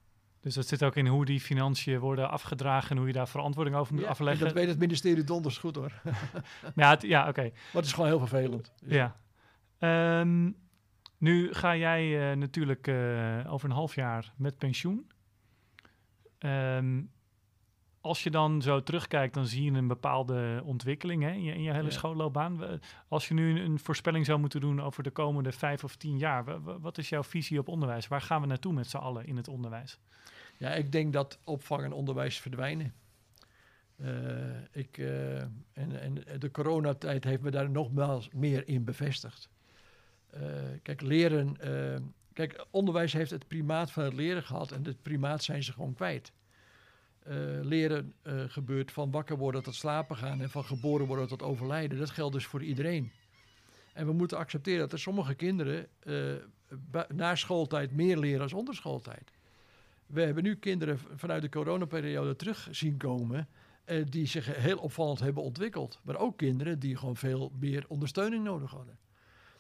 [0.48, 3.76] Dus dat zit ook in hoe die financiën worden afgedragen en hoe je daar verantwoording
[3.78, 4.46] over moet Ja, en afleggen.
[4.46, 6.02] dat weet het ministerie donders goed hoor.
[6.76, 7.42] Ja, het- ja oké.
[7.42, 8.74] Maar het is gewoon heel vervelend.
[8.86, 9.16] Ja.
[9.80, 10.52] Ehm,
[11.18, 15.12] nu ga jij eh, natuurlijk eh, over een half jaar met pensioen.
[16.38, 17.02] Ehm,
[18.02, 21.62] als je dan zo terugkijkt, dan zie je een bepaalde ontwikkeling hè, in, je, in
[21.62, 21.90] je hele Ja.
[21.92, 22.80] schoolloopbaan.
[23.08, 26.44] Als je nu een, voorspelling zou moeten doen over de komende vijf of tien jaar,
[26.44, 28.08] wa- wa- wat is jouw visie op onderwijs?
[28.08, 30.00] Waar gaan we naartoe met z'n allen in het onderwijs?
[30.58, 32.94] Ja, ik denk dat opvang en onderwijs verdwijnen.
[33.98, 35.42] Eh, ik, eh,
[35.74, 39.50] en, de coronatijd heeft me daar nogmaals meer in bevestigd.
[40.30, 40.42] Eh,
[40.82, 41.58] kijk, leren.
[42.34, 45.94] kijk, onderwijs heeft het primaat van het leren gehad en het primaat zijn ze gewoon
[45.94, 46.32] kwijt.
[47.62, 48.14] Leren
[48.48, 51.98] gebeurt van wakker worden tot slapen gaan en van geboren worden tot overlijden.
[51.98, 53.12] Dat geldt dus voor iedereen.
[53.94, 55.88] En we moeten accepteren dat er sommige kinderen
[57.08, 59.32] na schooltijd meer leren als onder schooltijd.
[60.08, 63.48] We hebben nu kinderen vanuit de coronaperiode terug zien komen.
[63.86, 66.00] eh, die zich heel opvallend hebben ontwikkeld.
[66.04, 68.98] Maar ook kinderen die gewoon veel meer ondersteuning nodig hadden.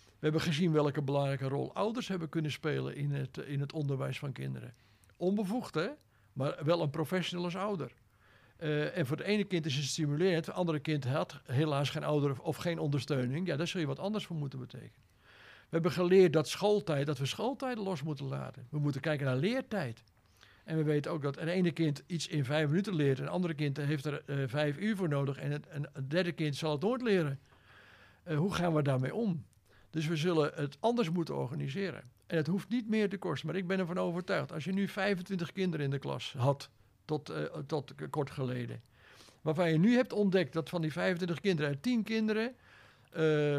[0.03, 4.19] We hebben gezien welke belangrijke rol ouders hebben kunnen spelen in het, in het onderwijs
[4.19, 4.73] van kinderen.
[5.17, 5.87] Onbevoegd, hè?
[6.33, 7.91] Maar wel een professional als ouder.
[8.57, 12.03] Eh, en voor het ene kind is het voor het andere kind had helaas geen
[12.03, 13.47] ouder of, of geen ondersteuning.
[13.47, 15.05] Ja, daar zul je wat anders voor moeten betekenen.
[15.67, 18.67] We hebben geleerd dat schooltijd, dat we schooltijden los moeten laten.
[18.69, 20.03] We moeten kijken naar leertijd.
[20.67, 23.53] En we weten ook dat een ene kind iets in vijf minuten leert, een andere
[23.53, 26.81] kind heeft er eh, vijf uur voor nodig en het, een, derde kind zal het
[26.81, 27.39] nooit leren.
[28.23, 29.45] Eh, hoe gaan we daarmee om?
[29.89, 32.03] Dus we zullen het anders moeten organiseren.
[32.25, 34.51] En het hoeft niet meer te kosten, maar ik ben ervan overtuigd.
[34.51, 36.69] Als je nu 25 kinderen in de klas had,
[37.05, 38.81] tot, eh, tot kort geleden,
[39.41, 42.55] waarvan je nu hebt ontdekt dat van die 25 kinderen er 10 kinderen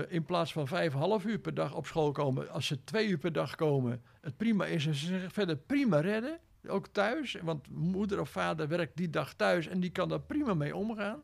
[0.08, 3.32] in plaats van 5,5 uur per dag op school komen, als ze twee uur per
[3.32, 8.20] dag komen, het prima is en ze zich verder prima redden, ook thuis, want moeder
[8.20, 11.22] of vader werkt die dag thuis en die kan daar prima mee omgaan.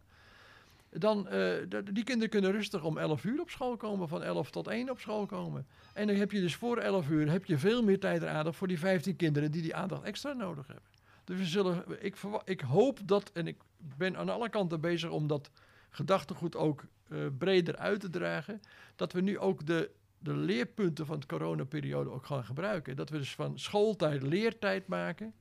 [0.90, 1.53] Dan, eh,
[1.92, 5.01] die kinderen kunnen rustig om 11 uur op school komen, van 11 tot 1 op
[5.01, 5.66] school komen.
[5.92, 8.57] En dan heb je dus voor 11 uur heb je veel meer tijd en aandacht
[8.57, 10.85] voor die 15 kinderen die die aandacht extra nodig hebben.
[11.25, 15.27] Dus we zullen, ik, ik hoop dat, en ik ben aan alle kanten bezig om
[15.27, 15.51] dat
[15.90, 18.61] gedachtegoed ook eh, breder uit te dragen,
[18.97, 19.90] dat we nu ook de,
[20.25, 22.97] de leerpunten van de coronaperiode ook gaan gebruiken.
[22.97, 25.35] Dat we dus van schooltijd leertijd maken.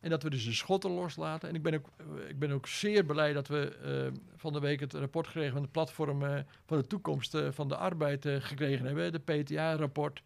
[0.00, 1.48] En dat we dus de schotten loslaten.
[1.48, 4.60] En ik ben ook, eh, ik ben ook zeer blij dat we eh, van de
[4.60, 8.86] week het rapport gekregen van het platform eh, van de toekomst van de arbeid gekregen
[8.86, 9.12] hebben.
[9.12, 10.22] De PTA-rapport.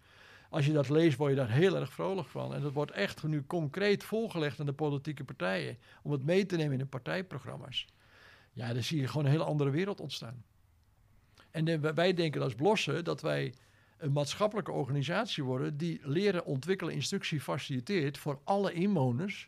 [0.51, 2.55] Als je dat leest, word je daar heel erg vrolijk van.
[2.55, 5.79] En dat wordt echt nu concreet voorgelegd aan de politieke partijen.
[6.03, 7.87] Om het mee te nemen in de partijprogramma's.
[8.53, 10.45] Ja, dan zie je gewoon een hele andere wereld ontstaan.
[11.51, 13.55] En wij denken als Blossen dat wij
[14.01, 19.47] een maatschappelijke organisatie worden die leren, ontwikkelen, instructie faciliteert voor alle inwoners.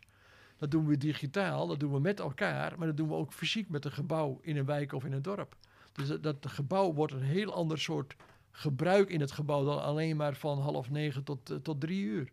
[0.57, 3.69] Dat doen we digitaal, dat doen we met elkaar, maar dat doen we ook fysiek
[3.69, 5.55] met een gebouw in een wijk of in een dorp.
[5.91, 8.15] Dus dat, gebouw wordt een heel ander soort
[8.51, 12.31] gebruik in het gebouw dan alleen maar van half negen tot, eh, tot drie uur.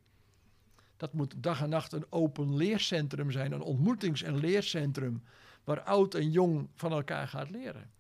[0.97, 5.23] Dat moet dag en nacht een open leercentrum zijn, een ontmoetings- en leercentrum,
[5.65, 7.91] waar oud en jong van elkaar gaat leren.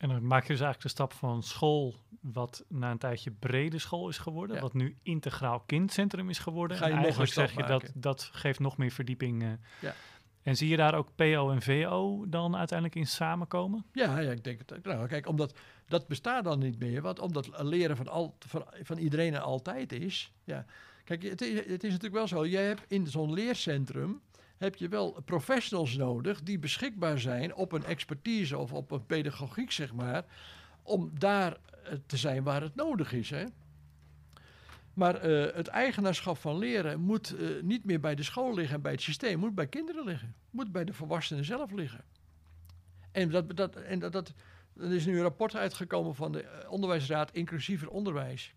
[0.00, 3.78] En dan maak je dus eigenlijk de stap van school, wat na een tijdje brede
[3.78, 4.62] school is geworden, Ja.
[4.62, 6.76] wat nu integraal kindcentrum is geworden.
[6.76, 8.00] Ga je en eigenlijk zeg je dat maken.
[8.00, 9.42] dat geeft nog meer verdieping.
[9.42, 9.48] eh.
[9.80, 9.94] Ja.
[10.42, 13.84] En zie je daar ook PO en VO dan uiteindelijk in samenkomen?
[13.92, 14.84] Ja, ja ik denk het.
[14.84, 17.02] Nou, kijk, omdat dat bestaat dan niet meer.
[17.02, 18.36] Want omdat leren van, al,
[18.82, 20.32] van, iedereen en altijd is.
[20.44, 20.64] Ja.
[21.04, 22.46] Kijk, het is, het is natuurlijk wel zo.
[22.46, 24.20] Jij hebt in zo'n leercentrum
[24.56, 29.70] heb je wel professionals nodig die beschikbaar zijn op een expertise of op een pedagogiek,
[29.70, 30.24] zeg maar,
[30.82, 33.30] om daar eh, te zijn waar het nodig is.
[33.30, 33.44] Hè?
[34.94, 38.82] Maar uh, het eigenaarschap van leren moet uh, niet meer bij de school liggen en
[38.82, 42.04] bij het systeem, moet bij kinderen liggen, moet bij de volwassenen zelf liggen.
[43.12, 44.32] En dat, dat, en dat,
[44.76, 48.54] er is nu een rapport uitgekomen van de Onderwijsraad Inclusiever Onderwijs.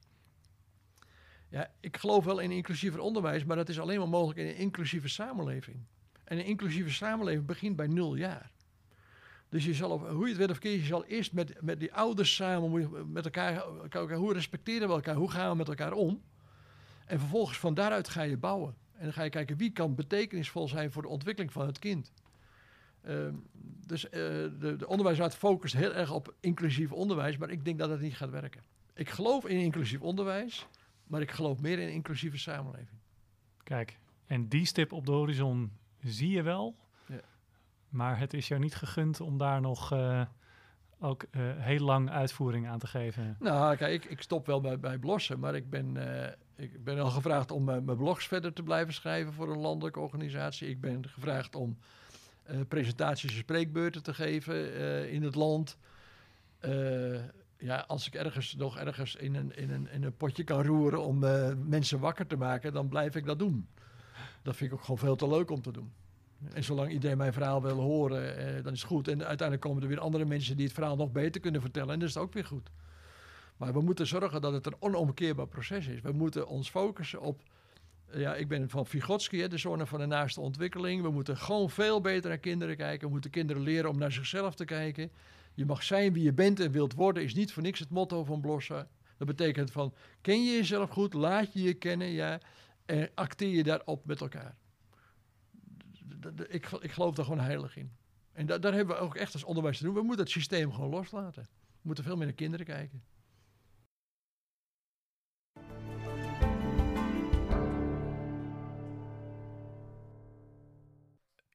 [1.54, 4.56] Ja, ik geloof wel in inclusiever onderwijs, maar dat is alleen maar mogelijk in een
[4.56, 5.78] inclusieve samenleving.
[6.24, 8.52] En een inclusieve samenleving begint bij nul jaar.
[9.54, 12.36] Dus je zal, hoe je het weet of je zal eerst met, met die ouders
[12.36, 16.22] samen met elkaar, elkaar, hoe respecteren we elkaar, hoe gaan we met elkaar om?
[17.06, 18.76] En vervolgens van daaruit ga je bouwen.
[18.94, 22.12] En dan ga je kijken wie kan betekenisvol zijn voor de ontwikkeling van het kind.
[23.08, 23.28] Uh,
[23.88, 27.90] dus uh, de, de onderwijsraad focust heel erg op inclusief onderwijs, maar ik denk dat
[27.90, 28.64] het niet gaat werken.
[28.94, 30.68] Ik geloof in inclusief onderwijs,
[31.08, 33.00] maar ik geloof meer in inclusieve samenleving.
[33.64, 36.76] Kijk, en die stip op de horizon zie je wel.
[37.94, 40.22] Maar het is jou niet gegund om daar nog uh,
[41.00, 43.38] ook uh, heel lang uitvoering aan te geven.
[43.40, 47.00] Nou, kijk, ik, ik stop wel bij, bij Blossen, maar ik ben, uh, ik ben
[47.00, 50.70] al gevraagd om mijn blogs verder te blijven schrijven voor een landelijke organisatie.
[50.70, 51.78] Ik ben gevraagd om
[52.68, 55.78] presentaties en spreekbeurten te geven in het land.
[57.58, 61.04] ja, als ik ergens nog ergens in een, in een, in een potje kan roeren
[61.04, 61.20] om
[61.70, 63.68] mensen wakker te maken, dan blijf ik dat doen
[64.44, 65.92] dat vind ik ook gewoon veel te leuk om te doen.
[66.54, 69.08] En zolang iedereen mijn verhaal wil horen, eh, dan is het goed.
[69.08, 71.94] En uiteindelijk komen er weer andere mensen die het verhaal nog beter kunnen vertellen.
[71.94, 72.70] En dan is het ook weer goed.
[73.58, 76.02] Maar we moeten zorgen dat het een onomkeerbaar proces is.
[76.02, 77.42] We moeten ons focussen op.
[78.14, 81.02] Ja, ik ben van Vygotsky, de zone van de naaste ontwikkeling.
[81.02, 83.08] We moeten gewoon veel beter naar kinderen kijken.
[83.08, 85.12] We moeten kinderen leren om naar zichzelf te kijken.
[85.54, 88.24] Je mag zijn wie je bent en wilt worden, is niet voor niks het motto
[88.24, 88.88] van Blossa.
[89.18, 92.40] Dat betekent van, ken je jezelf goed, laat je je kennen, ja.
[92.86, 94.56] En acteer je daarop met elkaar.
[96.48, 97.92] Ik, ik geloof daar gewoon heilig in.
[98.32, 99.94] En da daar hebben we ook echt als onderwijs te doen.
[99.94, 101.44] We moeten het systeem gewoon loslaten.
[101.54, 103.04] We moeten veel meer naar kinderen kijken.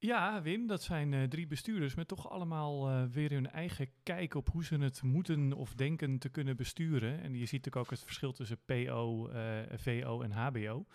[0.00, 4.34] Ja, Wim, dat zijn uh, drie bestuurders met toch allemaal uh, weer hun eigen kijk
[4.34, 7.20] op hoe ze het moeten of denken te kunnen besturen.
[7.20, 10.86] En je ziet natuurlijk ook het verschil tussen PO, uh, VO en HBO.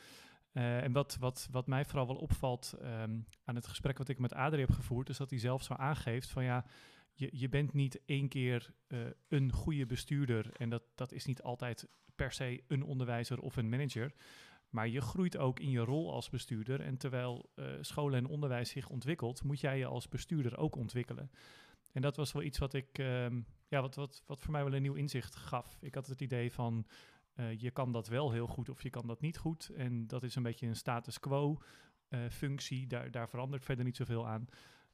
[0.53, 4.19] Uh, en wat, wat, wat mij vooral wel opvalt um, aan het gesprek wat ik
[4.19, 6.65] met Adrie heb gevoerd, is dat hij zelf zo aangeeft van ja,
[7.13, 11.41] je, je bent niet één keer uh, een goede bestuurder en dat, dat is niet
[11.41, 14.13] altijd per se een onderwijzer of een manager.
[14.69, 16.81] Maar je groeit ook in je rol als bestuurder.
[16.81, 21.31] En terwijl uh, scholen en onderwijs zich ontwikkelt, moet jij je als bestuurder ook ontwikkelen.
[21.91, 24.73] En dat was wel iets wat ik, um, ja, wat, wat, wat voor mij wel
[24.73, 25.77] een nieuw inzicht gaf.
[25.81, 26.87] Ik had het idee van
[27.35, 29.69] uh, je kan dat wel heel goed of je kan dat niet goed.
[29.69, 31.61] En dat is een beetje een status quo
[32.09, 32.87] uh, functie.
[32.87, 34.47] Daar, daar verandert verder niet zoveel aan.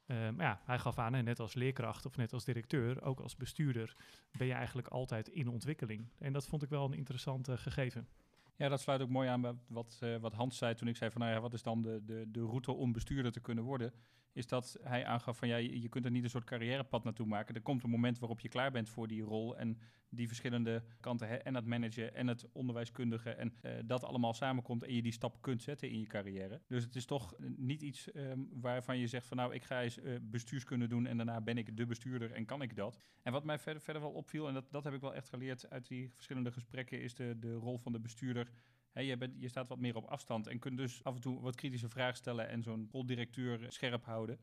[0.06, 3.36] Uh, maar ja, hij gaf aan, net als leerkracht of net als directeur, ook als
[3.36, 3.96] bestuurder,
[4.38, 6.08] ben je eigenlijk altijd in ontwikkeling.
[6.18, 8.08] En dat vond ik wel een interessant gegeven.
[8.56, 11.20] Ja, dat sluit ook mooi aan bij wat, wat Hans zei toen ik zei van
[11.20, 13.92] nou ja, wat is dan de, de, de route om bestuurder te kunnen worden?
[14.32, 17.54] Is dat hij aangaf van ja, je, kunt er niet een soort carrièrepad naartoe maken.
[17.54, 21.28] Er komt een moment waarop je klaar bent voor die rol en die verschillende kanten
[21.28, 25.12] hè, en het managen en het onderwijskundige en uh, dat allemaal samenkomt en je die
[25.12, 26.60] stap kunt zetten in je carrière.
[26.66, 29.98] Dus het is toch niet iets um, waarvan je zegt van nou ik ga eens
[29.98, 32.98] uh, bestuurskunde doen en daarna ben ik de bestuurder en kan ik dat.
[33.22, 35.70] En wat mij verder, verder wel opviel en dat, dat heb ik wel echt geleerd
[35.70, 38.50] uit die verschillende gesprekken is de, de rol van de bestuurder
[38.92, 41.40] He, je, bent, je staat wat meer op afstand en kunt dus af en toe
[41.40, 44.38] wat kritische vragen stellen en zo'n roldirecteur scherp houden.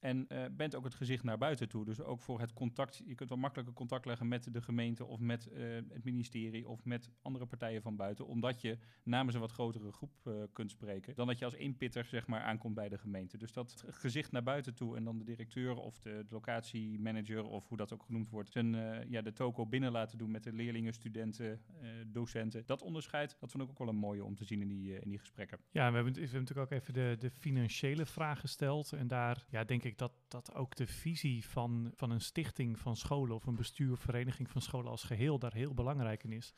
[0.00, 1.84] En uh, bent ook het gezicht naar buiten toe.
[1.84, 3.02] Dus ook voor het contact.
[3.06, 6.84] Je kunt wel makkelijker contact leggen met de gemeente of met uh, het ministerie of
[6.84, 8.26] met andere partijen van buiten.
[8.26, 11.14] Omdat je namens een wat grotere groep uh, kunt spreken.
[11.14, 13.38] Dan dat je als eenpitter zeg maar aankomt bij de gemeente.
[13.38, 17.68] Dus dat gezicht naar buiten toe en dan de directeur of de, de locatiemanager of
[17.68, 18.50] hoe dat ook genoemd wordt.
[18.50, 18.74] Zijn,
[19.10, 21.60] ja, de toko binnen laten doen met de leerlingen, studenten,
[22.06, 22.62] docenten.
[22.66, 25.08] Dat onderscheid, dat vond ik ook wel een mooie om te zien in die, in
[25.08, 25.58] die gesprekken.
[25.70, 28.92] Ja, we hebben, we hebben natuurlijk ook even de, de financiële vraag gesteld.
[28.92, 32.96] En daar ja, denk ik dat, dat ook de visie van, van een stichting van
[32.96, 36.54] scholen of een bestuur, vereniging van scholen als geheel daar heel belangrijk in is.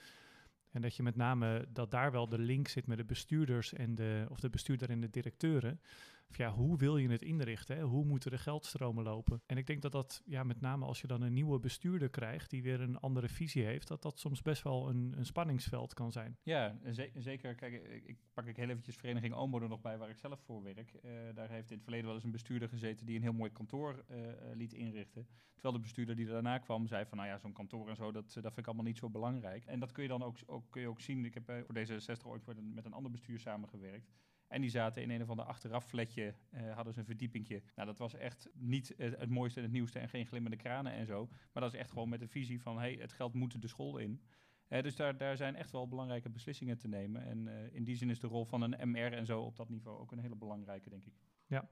[0.71, 3.95] En dat je met name dat daar wel de link zit met de bestuurders en
[3.95, 5.81] de, of de bestuurder en de directeuren.
[6.37, 7.77] Ja, hoe wil je het inrichten?
[7.77, 7.83] Hè?
[7.83, 9.43] Hoe moeten de geldstromen lopen?
[9.47, 12.51] En ik denk dat dat, ja, met name als je dan een nieuwe bestuurder krijgt
[12.51, 16.13] die weer een andere visie heeft, dat dat soms best wel een, een spanningsveld kan
[16.13, 16.37] zijn.
[16.43, 17.55] Ja, ze zeker.
[17.55, 17.73] Kijk,
[18.05, 20.93] ik, pak ik heel eventjes Vereniging Omo er nog bij, waar ik zelf voor werk.
[21.05, 23.53] Uh, daar heeft in het verleden wel eens een bestuurder gezeten die een heel mooi
[23.53, 24.17] kantoor uh,
[24.55, 25.27] liet inrichten.
[25.55, 28.33] Terwijl de bestuurder die daarna kwam zei van, nou ja, zo'n kantoor en zo, dat,
[28.33, 29.65] dat vind ik allemaal niet zo belangrijk.
[29.65, 31.25] En dat kun je dan ook, ook, kun je ook zien.
[31.25, 34.11] Ik heb voor deze 60 ooit met een ander bestuur samengewerkt.
[34.53, 37.63] En die zaten in een of ander achteraf flatje, uh, hadden ze een verdiepingje.
[37.75, 41.07] Nou, dat was echt niet het mooiste en het nieuwste en geen glimmende kranen en
[41.07, 41.29] zo.
[41.53, 43.99] Maar dat is echt gewoon met de visie van, hey, het geld moet de school
[43.99, 44.21] in.
[44.69, 47.25] Uh, dus daar, daar zijn echt wel belangrijke beslissingen te nemen.
[47.25, 50.01] En in die zin is de rol van een MR en zo op dat niveau
[50.01, 51.15] ook een hele belangrijke, denk ik.
[51.47, 51.69] Ja.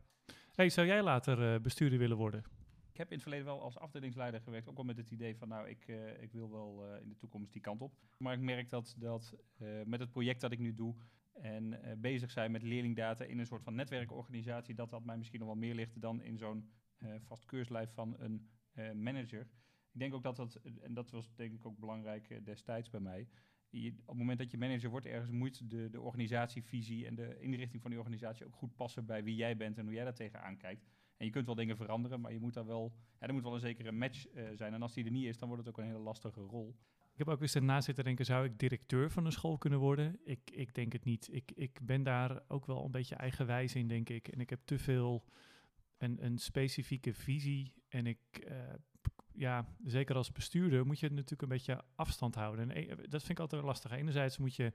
[0.54, 2.44] Hey, zou jij later bestuurder willen worden?
[2.90, 5.48] Ik heb in het verleden wel als afdelingsleider gewerkt, ook wel met het idee van,
[5.48, 5.86] nou, ik,
[6.20, 7.94] ik wil wel in de toekomst die kant op.
[8.18, 9.34] Maar ik merk dat, dat
[9.84, 10.94] met het project dat ik nu doe,
[11.32, 15.38] en uh, bezig zijn met leerlingdata in een soort van netwerkorganisatie, dat dat mij misschien
[15.38, 19.40] nog wel meer ligt dan in zo'n uh, vast keurslijf van een uh, manager.
[19.92, 23.28] Ik denk ook dat dat, en dat was denk ik ook belangrijk destijds bij mij,
[23.72, 27.82] op het moment dat je manager wordt ergens, moet de, de organisatievisie en de inrichting
[27.82, 30.56] van die organisatie ook goed passen bij wie jij bent en hoe jij daar tegenaan
[30.56, 30.84] kijkt.
[31.16, 33.60] En je kunt wel dingen veranderen, maar je moet daar wel, er moet wel een
[33.60, 34.74] zekere match zijn.
[34.74, 36.76] En als die er niet is, dan wordt het ook een hele lastige rol.
[37.20, 40.20] Ik heb ook eens erna zitten denken, zou ik directeur van een school kunnen worden?
[40.24, 41.28] Ik, ik denk het niet.
[41.32, 44.28] Ik, ik ben daar ook wel een beetje eigenwijs in, denk ik.
[44.28, 45.24] En ik heb te veel
[45.98, 47.72] een, een specifieke visie.
[47.88, 48.56] En ik, uh,
[49.32, 52.70] ja, zeker als bestuurder moet je natuurlijk een beetje afstand houden.
[52.70, 53.90] En dat vind ik altijd lastig.
[53.90, 54.72] Enerzijds moet je,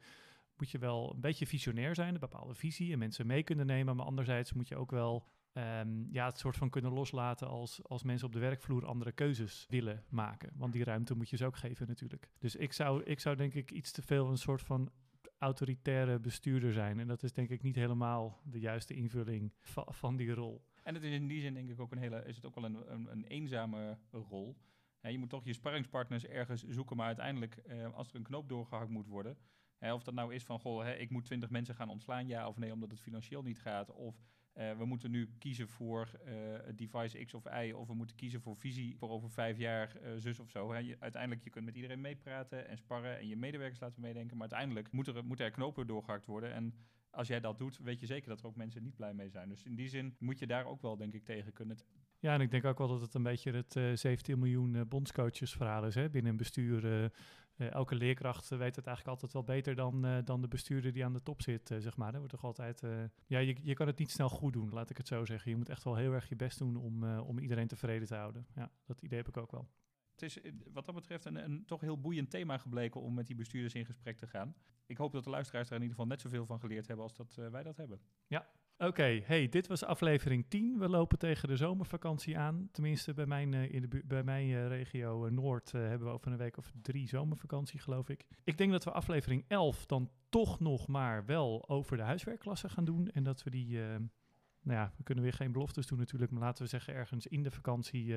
[0.57, 3.95] moet je wel een beetje visionair zijn, een bepaalde visie en mensen mee kunnen nemen.
[3.95, 5.27] Maar anderzijds moet je ook wel
[5.57, 9.65] um, ja, het soort van kunnen loslaten als, als mensen op de werkvloer andere keuzes
[9.69, 10.51] willen maken.
[10.55, 12.29] Want die ruimte moet je ze ook geven natuurlijk.
[12.39, 14.91] Dus ik zou, ik zou denk ik iets te veel een soort van
[15.37, 16.99] autoritaire bestuurder zijn.
[16.99, 20.65] En dat is denk ik niet helemaal de juiste invulling va van die rol.
[20.83, 22.63] En het is in die zin denk ik ook een hele, is het ook wel
[22.63, 24.57] een, een, een eenzame rol.
[25.01, 28.49] Ja, je moet toch je sparringspartners ergens zoeken, maar uiteindelijk, eh, als er een knoop
[28.49, 29.37] doorgehakt moet worden,
[29.77, 32.47] hè, of dat nou is van, goh, hè, ik moet twintig mensen gaan ontslaan, ja
[32.47, 34.15] of nee, omdat het financieel niet gaat, of
[34.57, 36.33] uh, we moeten nu kiezen voor uh,
[36.75, 40.09] device X of Y, of we moeten kiezen voor visie voor over vijf jaar, uh,
[40.17, 40.71] zus of zo.
[40.71, 40.77] Hè.
[40.77, 44.47] Je, uiteindelijk, je kunt met iedereen meepraten en sparren en je medewerkers laten meedenken, maar
[44.49, 46.53] uiteindelijk moeten er, moet er knopen doorgehakt worden.
[46.53, 46.73] En
[47.09, 49.49] als jij dat doet, weet je zeker dat er ook mensen niet blij mee zijn.
[49.49, 51.77] Dus in die zin moet je daar ook wel, denk ik, tegen kunnen.
[52.19, 54.81] Ja, en ik denk ook wel dat het een beetje het uh, 17 miljoen uh,
[54.87, 57.11] bondscoaches verhaal is hè, binnen een bestuur.
[57.57, 61.23] Elke leerkracht weet het eigenlijk altijd wel beter dan, dan de bestuurder die aan de
[61.23, 62.11] top zit, zeg maar.
[62.11, 62.81] Er wordt toch altijd...
[63.25, 65.51] ja, je, je kan het niet snel goed doen, laat ik het zo zeggen.
[65.51, 68.47] Je moet echt wel heel erg je best doen om, om iedereen tevreden te houden.
[68.55, 69.69] Ja, dat idee heb ik ook wel.
[70.11, 70.39] Het is
[70.73, 73.85] wat dat betreft een, een toch heel boeiend thema gebleken om met die bestuurders in
[73.85, 74.55] gesprek te gaan.
[74.85, 77.15] Ik hoop dat de luisteraars er in ieder geval net zoveel van geleerd hebben als
[77.15, 77.99] dat wij dat hebben.
[78.27, 80.77] Ja, Oké, hey, dit was aflevering 10.
[80.79, 82.69] We lopen tegen de zomervakantie aan.
[82.71, 86.31] Tenminste, bij mijn, uh, in de bij mijn uh, regio uh, Noord hebben we over
[86.31, 88.25] een week of drie zomervakantie, geloof ik.
[88.43, 92.85] Ik denk dat we aflevering 11 dan toch nog maar wel over de huiswerkklasse gaan
[92.85, 93.09] doen.
[93.11, 96.63] En dat we die, nou ja, we kunnen weer geen beloftes doen natuurlijk, maar laten
[96.63, 98.15] we zeggen ergens in de vakantie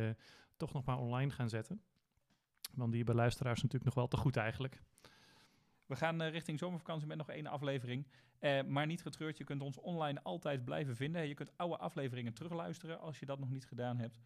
[0.57, 1.83] toch nog maar online gaan zetten.
[2.75, 4.83] Want die hebben luisteraars natuurlijk nog wel te goed eigenlijk.
[5.89, 8.07] We gaan uh, richting zomervakantie met nog één aflevering.
[8.41, 11.29] Uh, maar niet getreurd, je kunt ons online altijd blijven vinden.
[11.29, 14.19] Je kunt oude afleveringen terugluisteren als je dat nog niet gedaan hebt.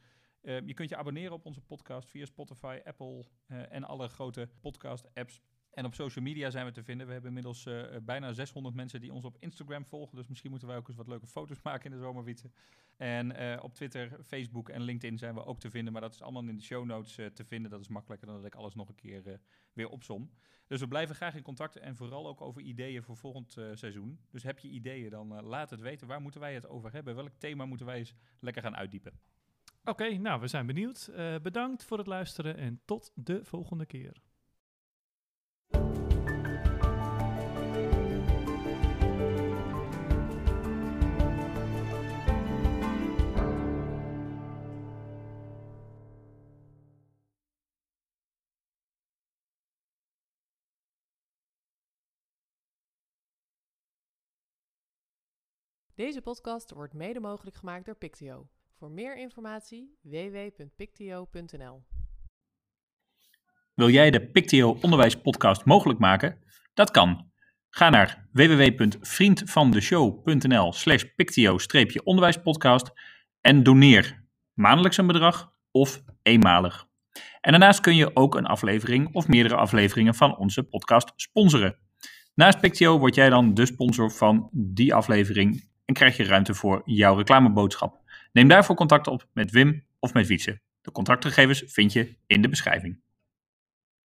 [0.42, 5.40] Uh, je kunt je abonneren op onze podcast via Spotify, Apple en alle grote podcast-apps.
[5.72, 7.06] En op social media zijn we te vinden.
[7.06, 10.16] We hebben inmiddels uh, bijna 600 mensen die ons op Instagram volgen.
[10.16, 12.52] Dus misschien moeten wij ook eens wat leuke foto's maken in de zomerwieten.
[12.96, 15.92] En uh, op Twitter, Facebook en LinkedIn zijn we ook te vinden.
[15.92, 17.70] Maar dat is allemaal in de show notes te vinden.
[17.70, 19.40] Dat is makkelijker dan dat ik alles nog een keer
[19.72, 20.30] weer opsom.
[20.66, 21.76] Dus we blijven graag in contact.
[21.76, 24.18] En vooral ook over ideeën voor volgend seizoen.
[24.30, 26.06] Dus heb je ideeën, dan laat het weten.
[26.06, 27.14] Waar moeten wij het over hebben?
[27.14, 29.12] Welk thema moeten wij eens lekker gaan uitdiepen?
[29.84, 31.10] Oké, nou, we zijn benieuwd.
[31.42, 34.22] bedankt voor het luisteren en tot de volgende keer.
[55.94, 58.48] Deze podcast wordt mede mogelijk gemaakt door Pictio.
[58.78, 61.82] Voor meer informatie www.pictio.nl.
[63.74, 65.16] Wil jij de Pictio Onderwijs
[65.64, 66.38] mogelijk maken?
[66.74, 67.30] Dat kan.
[67.68, 72.92] Ga naar www.vriendvandeshow.nl slash pictio-onderwijspodcast
[73.40, 76.86] en doneer maandelijks een bedrag of eenmalig.
[77.40, 81.78] En daarnaast kun je ook een aflevering of meerdere afleveringen van onze podcast sponsoren.
[82.34, 86.82] Naast Pictio word jij dan de sponsor van die aflevering en krijg je ruimte voor
[86.84, 88.00] jouw reclameboodschap.
[88.32, 90.60] Neem daarvoor contact op met Wim of met Wietse.
[90.80, 93.00] De contactgegevens vind je in de beschrijving.